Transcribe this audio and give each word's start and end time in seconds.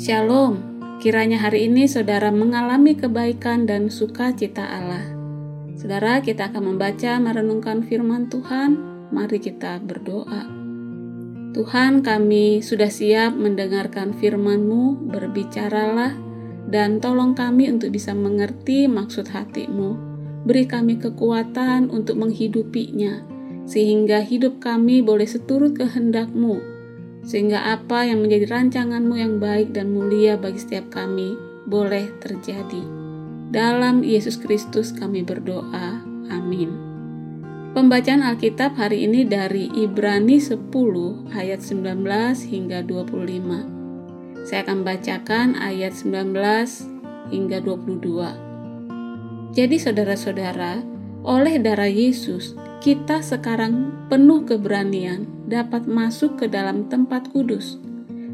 Shalom, 0.00 0.80
kiranya 1.04 1.36
hari 1.36 1.68
ini 1.68 1.84
saudara 1.84 2.32
mengalami 2.32 2.96
kebaikan 2.96 3.68
dan 3.68 3.92
sukacita 3.92 4.64
Allah. 4.64 5.04
Saudara, 5.76 6.24
kita 6.24 6.48
akan 6.48 6.72
membaca 6.72 7.20
merenungkan 7.20 7.84
firman 7.84 8.32
Tuhan. 8.32 8.80
Mari 9.12 9.44
kita 9.44 9.76
berdoa. 9.84 10.48
Tuhan, 11.52 12.00
kami 12.00 12.64
sudah 12.64 12.88
siap 12.88 13.36
mendengarkan 13.36 14.16
firman-Mu, 14.16 15.12
berbicaralah, 15.12 16.16
dan 16.64 16.96
tolong 17.04 17.36
kami 17.36 17.68
untuk 17.68 17.92
bisa 17.92 18.16
mengerti 18.16 18.88
maksud 18.88 19.28
hatimu. 19.28 20.00
Beri 20.48 20.64
kami 20.64 20.96
kekuatan 20.96 21.92
untuk 21.92 22.16
menghidupinya, 22.16 23.20
sehingga 23.68 24.24
hidup 24.24 24.64
kami 24.64 25.04
boleh 25.04 25.28
seturut 25.28 25.76
kehendak-Mu 25.76 26.79
sehingga 27.24 27.76
apa 27.76 28.08
yang 28.08 28.24
menjadi 28.24 28.48
rancanganmu 28.48 29.14
yang 29.16 29.36
baik 29.38 29.76
dan 29.76 29.92
mulia 29.92 30.40
bagi 30.40 30.60
setiap 30.60 30.88
kami 30.92 31.36
boleh 31.68 32.08
terjadi. 32.20 32.82
Dalam 33.50 34.06
Yesus 34.06 34.38
Kristus 34.38 34.94
kami 34.94 35.26
berdoa. 35.26 36.02
Amin. 36.30 36.70
Pembacaan 37.70 38.22
Alkitab 38.26 38.74
hari 38.74 39.06
ini 39.06 39.22
dari 39.26 39.70
Ibrani 39.70 40.42
10 40.42 40.70
ayat 41.34 41.62
19 41.62 42.02
hingga 42.50 42.82
25. 42.82 44.42
Saya 44.42 44.66
akan 44.66 44.82
bacakan 44.82 45.54
ayat 45.54 45.94
19 45.94 46.34
hingga 47.30 47.58
22. 47.62 49.54
Jadi 49.54 49.76
saudara-saudara, 49.78 50.82
oleh 51.22 51.62
darah 51.62 51.90
Yesus 51.90 52.58
kita 52.80 53.22
sekarang 53.22 53.92
penuh 54.10 54.46
keberanian 54.46 55.39
dapat 55.50 55.90
masuk 55.90 56.38
ke 56.38 56.46
dalam 56.46 56.86
tempat 56.86 57.26
kudus, 57.34 57.82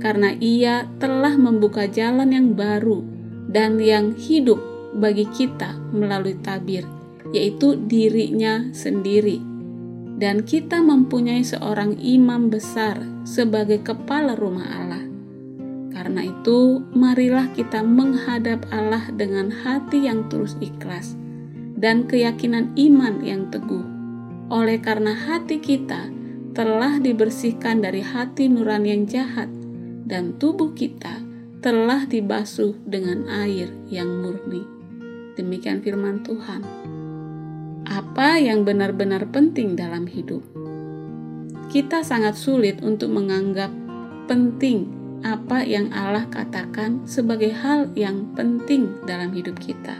karena 0.00 0.32
Ia 0.40 0.88
telah 0.96 1.36
membuka 1.36 1.84
jalan 1.84 2.32
yang 2.32 2.56
baru 2.56 3.04
dan 3.52 3.76
yang 3.76 4.16
hidup 4.16 4.56
bagi 4.96 5.28
kita 5.28 5.76
melalui 5.92 6.40
tabir, 6.40 6.88
yaitu 7.36 7.76
dirinya 7.76 8.72
sendiri. 8.72 9.44
Dan 10.16 10.48
kita 10.48 10.80
mempunyai 10.80 11.44
seorang 11.44 12.00
imam 12.00 12.48
besar 12.48 12.96
sebagai 13.28 13.84
kepala 13.84 14.32
rumah 14.38 14.68
Allah. 14.72 15.04
Karena 15.92 16.24
itu, 16.24 16.80
marilah 16.96 17.52
kita 17.52 17.84
menghadap 17.84 18.64
Allah 18.72 19.12
dengan 19.12 19.52
hati 19.52 20.08
yang 20.08 20.24
terus 20.32 20.56
ikhlas 20.62 21.18
dan 21.76 22.06
keyakinan 22.06 22.70
iman 22.78 23.18
yang 23.26 23.50
teguh 23.50 23.82
oleh 24.52 24.76
karena 24.78 25.16
hati 25.16 25.58
kita 25.58 26.12
telah 26.52 27.00
dibersihkan 27.00 27.80
dari 27.80 28.04
hati 28.04 28.48
nurani 28.52 28.92
yang 28.92 29.04
jahat 29.08 29.48
dan 30.04 30.36
tubuh 30.36 30.76
kita 30.76 31.24
telah 31.64 32.04
dibasuh 32.04 32.76
dengan 32.84 33.24
air 33.28 33.72
yang 33.88 34.20
murni. 34.20 34.60
Demikian 35.32 35.80
firman 35.80 36.20
Tuhan. 36.20 36.60
Apa 37.88 38.36
yang 38.36 38.68
benar-benar 38.68 39.32
penting 39.32 39.72
dalam 39.78 40.04
hidup? 40.04 40.44
Kita 41.72 42.04
sangat 42.04 42.36
sulit 42.36 42.84
untuk 42.84 43.08
menganggap 43.08 43.72
penting 44.28 44.92
apa 45.24 45.64
yang 45.64 45.88
Allah 45.94 46.28
katakan 46.28 47.06
sebagai 47.08 47.54
hal 47.54 47.88
yang 47.96 48.34
penting 48.36 48.92
dalam 49.08 49.32
hidup 49.32 49.56
kita. 49.56 49.96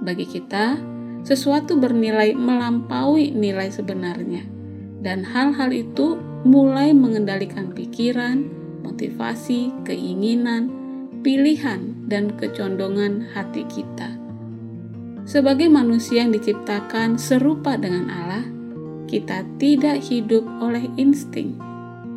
Bagi 0.00 0.24
kita, 0.24 0.78
sesuatu 1.26 1.76
bernilai 1.76 2.32
melampaui 2.38 3.34
nilai 3.34 3.68
sebenarnya, 3.68 4.55
dan 5.06 5.22
hal-hal 5.22 5.70
itu 5.70 6.18
mulai 6.42 6.90
mengendalikan 6.90 7.70
pikiran, 7.70 8.42
motivasi, 8.82 9.70
keinginan, 9.86 10.66
pilihan, 11.22 11.94
dan 12.10 12.34
kecondongan 12.34 13.30
hati 13.30 13.62
kita. 13.70 14.18
Sebagai 15.22 15.70
manusia 15.70 16.26
yang 16.26 16.34
diciptakan 16.34 17.22
serupa 17.22 17.78
dengan 17.78 18.10
Allah, 18.10 18.46
kita 19.06 19.46
tidak 19.62 20.02
hidup 20.02 20.42
oleh 20.58 20.90
insting. 20.98 21.54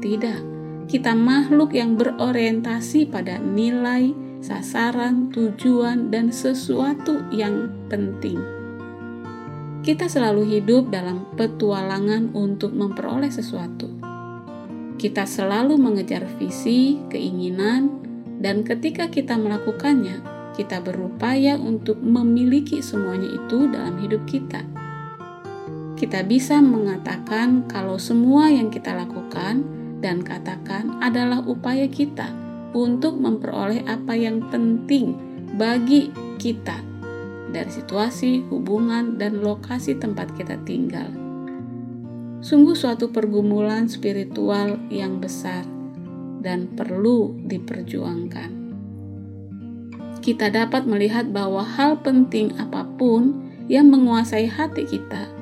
Tidak, 0.01 0.41
kita 0.89 1.13
makhluk 1.13 1.77
yang 1.77 1.93
berorientasi 1.93 3.05
pada 3.13 3.37
nilai, 3.37 4.17
sasaran, 4.41 5.29
tujuan, 5.29 6.09
dan 6.09 6.33
sesuatu 6.33 7.21
yang 7.29 7.69
penting 7.85 8.58
kita 9.79 10.11
selalu 10.11 10.59
hidup 10.59 10.91
dalam 10.91 11.23
petualangan 11.39 12.35
untuk 12.35 12.75
memperoleh 12.75 13.31
sesuatu. 13.31 13.87
Kita 14.99 15.23
selalu 15.23 15.79
mengejar 15.79 16.27
visi, 16.35 16.99
keinginan, 17.07 18.03
dan 18.43 18.67
ketika 18.67 19.07
kita 19.07 19.39
melakukannya, 19.39 20.19
kita 20.59 20.83
berupaya 20.83 21.55
untuk 21.55 22.03
memiliki 22.03 22.83
semuanya 22.83 23.31
itu 23.31 23.71
dalam 23.71 23.95
hidup 24.03 24.27
kita. 24.27 24.67
Kita 25.95 26.27
bisa 26.27 26.59
mengatakan 26.59 27.63
kalau 27.71 27.95
semua 27.95 28.51
yang 28.51 28.67
kita 28.67 28.91
lakukan 28.91 29.63
dan 30.03 30.19
katakan 30.19 30.99
adalah 30.99 31.39
upaya 31.47 31.87
kita 31.87 32.27
untuk 32.75 33.15
memperoleh 33.15 33.87
apa 33.87 34.15
yang 34.15 34.43
penting 34.51 35.15
bagi 35.55 36.11
kita 36.39 36.88
dari 37.49 37.69
situasi, 37.69 38.45
hubungan, 38.47 39.17
dan 39.17 39.41
lokasi 39.41 39.97
tempat 39.97 40.33
kita 40.37 40.57
tinggal. 40.63 41.09
Sungguh 42.39 42.77
suatu 42.77 43.11
pergumulan 43.11 43.91
spiritual 43.91 44.79
yang 44.87 45.19
besar 45.19 45.67
dan 46.39 46.71
perlu 46.71 47.35
diperjuangkan. 47.43 48.49
Kita 50.19 50.47
dapat 50.51 50.87
melihat 50.87 51.31
bahwa 51.31 51.63
hal 51.63 51.99
penting 51.99 52.55
apa 52.55 52.87
pun 52.95 53.51
yang 53.67 53.91
menguasai 53.91 54.47
hati 54.47 54.87
kita 54.87 55.39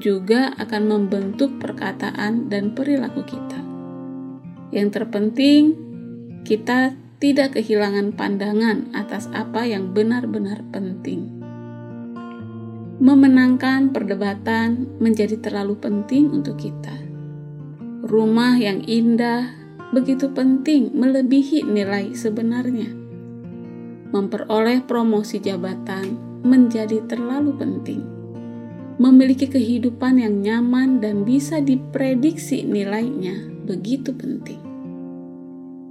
juga 0.00 0.56
akan 0.56 0.82
membentuk 0.88 1.60
perkataan 1.60 2.48
dan 2.48 2.72
perilaku 2.72 3.24
kita. 3.28 3.60
Yang 4.72 4.88
terpenting, 5.00 5.76
kita 6.48 6.96
tidak 7.22 7.54
kehilangan 7.54 8.18
pandangan 8.18 8.90
atas 8.98 9.30
apa 9.30 9.62
yang 9.62 9.94
benar-benar 9.94 10.58
penting. 10.74 11.30
Memenangkan 12.98 13.94
perdebatan 13.94 14.90
menjadi 14.98 15.38
terlalu 15.38 15.78
penting 15.78 16.34
untuk 16.34 16.58
kita. 16.58 16.98
Rumah 18.02 18.58
yang 18.58 18.82
indah 18.90 19.54
begitu 19.94 20.34
penting 20.34 20.90
melebihi 20.98 21.62
nilai 21.62 22.10
sebenarnya. 22.10 22.90
Memperoleh 24.10 24.82
promosi 24.82 25.38
jabatan 25.38 26.18
menjadi 26.42 27.06
terlalu 27.06 27.54
penting. 27.54 28.02
Memiliki 28.98 29.46
kehidupan 29.46 30.18
yang 30.18 30.42
nyaman 30.42 30.98
dan 30.98 31.22
bisa 31.22 31.62
diprediksi 31.62 32.66
nilainya 32.66 33.46
begitu 33.62 34.10
penting 34.10 34.71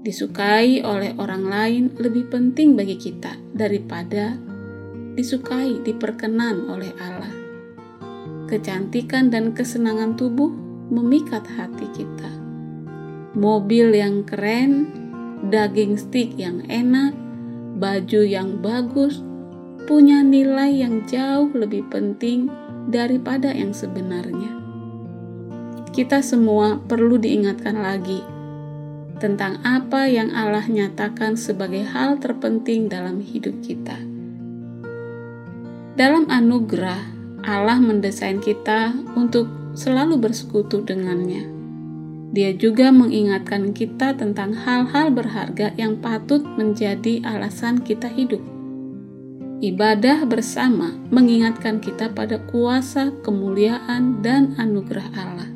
disukai 0.02 0.82
oleh 0.82 1.14
orang 1.22 1.46
lain 1.46 1.84
lebih 2.02 2.34
penting 2.34 2.74
bagi 2.74 2.98
kita 2.98 3.38
daripada 3.54 4.34
disukai, 5.14 5.78
diperkenan 5.86 6.66
oleh 6.66 6.90
Allah. 6.98 7.34
Kecantikan 8.50 9.30
dan 9.30 9.54
kesenangan 9.54 10.18
tubuh 10.18 10.50
memikat 10.90 11.46
hati 11.46 11.86
kita. 11.94 12.32
Mobil 13.38 13.96
yang 13.96 14.26
keren, 14.26 14.90
daging 15.48 15.96
stick 15.96 16.34
yang 16.36 16.66
enak, 16.68 17.14
baju 17.78 18.22
yang 18.26 18.60
bagus, 18.60 19.22
punya 19.86 20.26
nilai 20.26 20.82
yang 20.82 21.06
jauh 21.06 21.54
lebih 21.54 21.86
penting 21.94 22.50
daripada 22.90 23.54
yang 23.54 23.72
sebenarnya. 23.72 24.58
Kita 25.94 26.26
semua 26.26 26.82
perlu 26.82 27.22
diingatkan 27.22 27.78
lagi 27.78 28.41
tentang 29.22 29.62
apa 29.62 30.10
yang 30.10 30.34
Allah 30.34 30.66
nyatakan 30.66 31.38
sebagai 31.38 31.86
hal 31.86 32.18
terpenting 32.18 32.90
dalam 32.90 33.22
hidup 33.22 33.54
kita. 33.62 33.94
Dalam 35.94 36.26
anugerah, 36.26 37.14
Allah 37.46 37.78
mendesain 37.78 38.42
kita 38.42 38.98
untuk 39.14 39.46
selalu 39.78 40.18
bersekutu 40.18 40.82
dengannya. 40.82 41.46
Dia 42.34 42.56
juga 42.58 42.90
mengingatkan 42.90 43.78
kita 43.78 44.18
tentang 44.18 44.58
hal-hal 44.58 45.14
berharga 45.14 45.76
yang 45.78 46.02
patut 46.02 46.42
menjadi 46.58 47.22
alasan 47.22 47.86
kita 47.86 48.10
hidup. 48.10 48.42
Ibadah 49.62 50.26
bersama 50.26 50.98
mengingatkan 51.14 51.78
kita 51.78 52.10
pada 52.10 52.42
kuasa, 52.50 53.14
kemuliaan, 53.22 54.26
dan 54.26 54.58
anugerah 54.58 55.06
Allah 55.14 55.51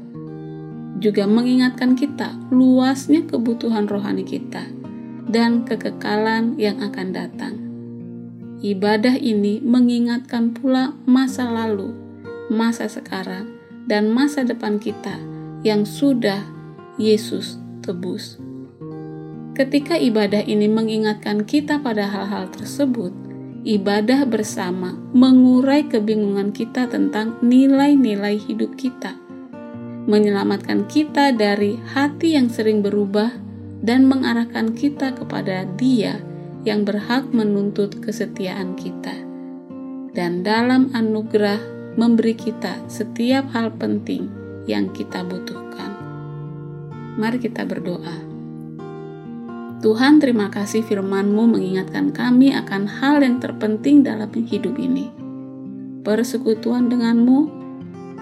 juga 1.05 1.29
mengingatkan 1.29 1.93
kita 1.93 2.33
luasnya 2.49 3.29
kebutuhan 3.29 3.85
rohani 3.85 4.25
kita 4.25 4.65
dan 5.29 5.61
kekekalan 5.61 6.57
yang 6.57 6.81
akan 6.81 7.13
datang. 7.13 7.55
Ibadah 8.65 9.13
ini 9.21 9.61
mengingatkan 9.61 10.57
pula 10.57 10.97
masa 11.05 11.45
lalu, 11.45 11.93
masa 12.49 12.89
sekarang, 12.89 13.53
dan 13.85 14.09
masa 14.09 14.41
depan 14.41 14.81
kita 14.81 15.21
yang 15.61 15.85
sudah 15.85 16.41
Yesus 16.97 17.61
tebus. 17.85 18.41
Ketika 19.53 20.01
ibadah 20.01 20.41
ini 20.41 20.65
mengingatkan 20.65 21.45
kita 21.45 21.85
pada 21.85 22.09
hal-hal 22.09 22.49
tersebut, 22.49 23.13
ibadah 23.61 24.25
bersama 24.25 24.97
mengurai 25.13 25.85
kebingungan 25.85 26.49
kita 26.49 26.89
tentang 26.89 27.37
nilai-nilai 27.45 28.41
hidup 28.41 28.73
kita, 28.73 29.24
menyelamatkan 30.05 30.85
kita 30.85 31.33
dari 31.33 31.77
hati 31.93 32.37
yang 32.37 32.49
sering 32.49 32.85
berubah, 32.85 33.33
dan 33.85 34.09
mengarahkan 34.09 34.73
kita 34.73 35.13
kepada 35.13 35.65
Dia 35.77 36.17
yang 36.65 36.81
berhak 36.81 37.29
menuntut 37.29 38.01
kesetiaan 38.01 38.73
kita, 38.73 39.13
dan 40.17 40.41
dalam 40.41 40.89
anugerah 40.93 41.61
memberi 41.97 42.33
kita 42.33 42.81
setiap 42.89 43.45
hal 43.53 43.73
penting 43.77 44.29
yang 44.65 44.89
kita 44.89 45.21
butuhkan. 45.21 45.93
Mari 47.15 47.37
kita 47.37 47.63
berdoa. 47.63 48.17
Tuhan 49.85 50.17
terima 50.17 50.49
kasih 50.49 50.81
firman-Mu 50.81 51.45
mengingatkan 51.45 52.09
kami 52.09 52.57
akan 52.57 52.89
hal 52.89 53.21
yang 53.21 53.37
terpenting 53.37 54.01
dalam 54.01 54.33
hidup 54.33 54.73
ini. 54.81 55.13
Persekutuan 56.01 56.89
denganmu 56.89 57.64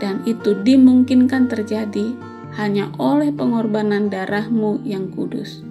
dan 0.02 0.26
itu 0.26 0.58
dimungkinkan 0.58 1.50
terjadi 1.50 2.14
hanya 2.58 2.94
oleh 3.02 3.34
pengorbanan 3.34 4.14
darah-Mu 4.14 4.86
yang 4.86 5.10
kudus. 5.10 5.66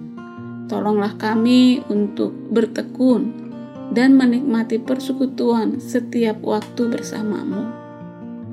Tolonglah 0.67 1.15
kami 1.19 1.83
untuk 1.91 2.31
bertekun 2.51 3.43
dan 3.91 4.15
menikmati 4.15 4.79
persekutuan 4.79 5.79
setiap 5.79 6.39
waktu 6.41 6.87
bersamamu. 6.87 7.67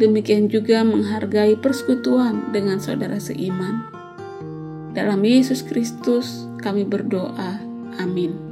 Demikian 0.00 0.49
juga 0.49 0.81
menghargai 0.82 1.61
persekutuan 1.61 2.50
dengan 2.50 2.81
saudara 2.81 3.20
seiman. 3.20 3.84
Dalam 4.90 5.23
Yesus 5.23 5.62
Kristus, 5.62 6.49
kami 6.58 6.82
berdoa. 6.88 7.62
Amin. 8.00 8.50